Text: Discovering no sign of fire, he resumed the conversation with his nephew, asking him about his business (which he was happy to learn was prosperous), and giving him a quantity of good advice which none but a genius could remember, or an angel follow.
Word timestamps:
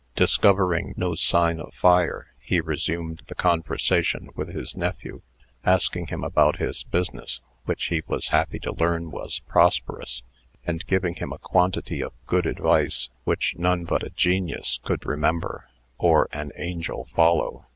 Discovering 0.15 0.95
no 0.97 1.13
sign 1.13 1.59
of 1.59 1.75
fire, 1.75 2.33
he 2.39 2.59
resumed 2.59 3.21
the 3.27 3.35
conversation 3.35 4.29
with 4.35 4.47
his 4.49 4.75
nephew, 4.75 5.21
asking 5.63 6.07
him 6.07 6.23
about 6.23 6.57
his 6.57 6.81
business 6.81 7.39
(which 7.65 7.85
he 7.85 8.01
was 8.07 8.29
happy 8.29 8.57
to 8.61 8.71
learn 8.73 9.11
was 9.11 9.41
prosperous), 9.41 10.23
and 10.65 10.87
giving 10.87 11.13
him 11.13 11.31
a 11.31 11.37
quantity 11.37 12.01
of 12.01 12.13
good 12.25 12.47
advice 12.47 13.09
which 13.25 13.53
none 13.59 13.83
but 13.83 14.01
a 14.01 14.09
genius 14.09 14.79
could 14.83 15.05
remember, 15.05 15.69
or 15.99 16.27
an 16.33 16.51
angel 16.55 17.05
follow. 17.05 17.67